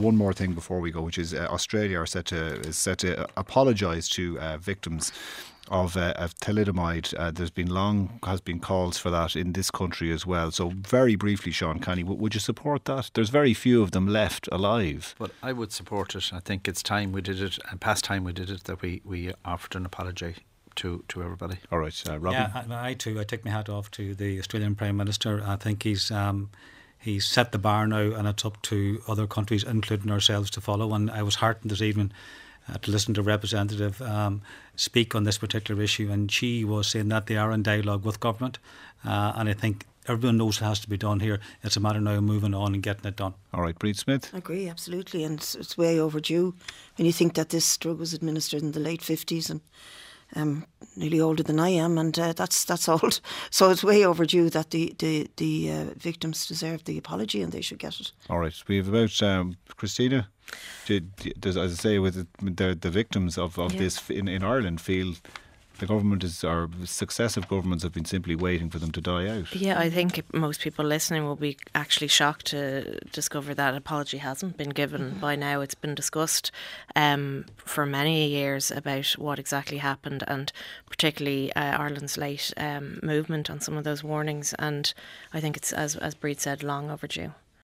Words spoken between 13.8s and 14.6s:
of them left